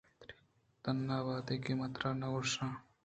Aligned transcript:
تناوہدے 0.81 1.55
کہ 1.63 1.73
من 1.79 1.89
ترا 1.93 2.09
نہ 2.19 2.27
گوٛشاں 2.31 2.71